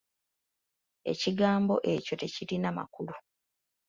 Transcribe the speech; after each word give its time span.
Ekigambo 1.11 1.75
ekyo 1.93 2.13
tekirina 2.21 2.69
makulu. 2.77 3.15